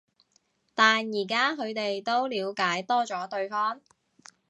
[0.73, 3.79] 但而家佢哋都了解多咗對方